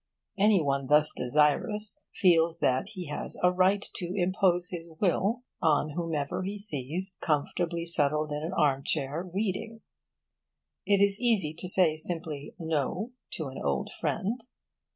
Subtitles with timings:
[0.39, 5.91] Any one thus desirous feels that he has a right to impose his will on
[5.91, 9.81] whomever he sees comfortably settled in an arm chair, reading.
[10.87, 14.41] It is easy to say simply 'No' to an old friend.